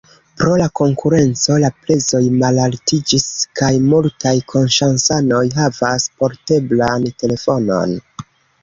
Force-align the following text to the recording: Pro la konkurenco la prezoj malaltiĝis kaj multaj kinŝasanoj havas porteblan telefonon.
Pro 0.41 0.53
la 0.59 0.67
konkurenco 0.77 1.57
la 1.63 1.69
prezoj 1.81 2.21
malaltiĝis 2.45 3.27
kaj 3.61 3.71
multaj 3.93 4.35
kinŝasanoj 4.55 5.47
havas 5.61 6.11
porteblan 6.25 7.11
telefonon. 7.23 7.99